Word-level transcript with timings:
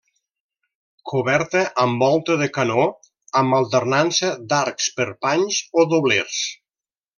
Coberta 1.11 1.61
amb 1.83 2.05
volta 2.05 2.37
de 2.39 2.47
canó 2.55 2.87
amb 3.43 3.59
alternança 3.59 4.33
d'arcs 4.55 4.91
perpanys 4.99 5.63
o 5.83 5.87
doblers. 5.95 6.43